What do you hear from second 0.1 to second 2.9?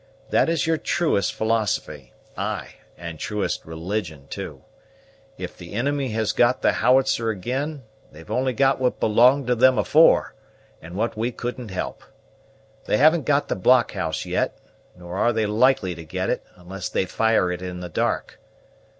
That is your truest philosophy; ay,